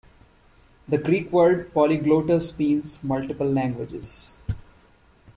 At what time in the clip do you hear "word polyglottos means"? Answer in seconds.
1.31-3.03